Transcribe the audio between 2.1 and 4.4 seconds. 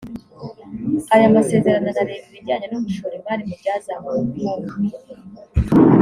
ibijyanye no gushora imari mu byazamura